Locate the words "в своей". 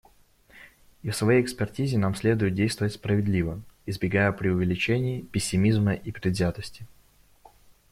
1.11-1.43